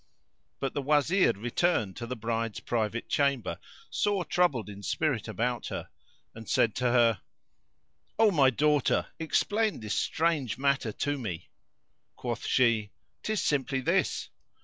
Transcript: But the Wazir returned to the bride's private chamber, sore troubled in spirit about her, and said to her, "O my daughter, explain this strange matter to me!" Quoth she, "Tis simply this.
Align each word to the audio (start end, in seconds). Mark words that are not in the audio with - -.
But 0.59 0.73
the 0.73 0.81
Wazir 0.81 1.33
returned 1.33 1.95
to 1.97 2.07
the 2.07 2.15
bride's 2.15 2.59
private 2.59 3.07
chamber, 3.07 3.59
sore 3.91 4.25
troubled 4.25 4.67
in 4.67 4.81
spirit 4.81 5.27
about 5.27 5.67
her, 5.67 5.89
and 6.33 6.49
said 6.49 6.73
to 6.77 6.85
her, 6.85 7.21
"O 8.17 8.31
my 8.31 8.49
daughter, 8.49 9.05
explain 9.19 9.79
this 9.79 9.93
strange 9.93 10.57
matter 10.57 10.91
to 10.91 11.19
me!" 11.19 11.51
Quoth 12.15 12.47
she, 12.47 12.89
"Tis 13.21 13.43
simply 13.43 13.79
this. 13.79 14.29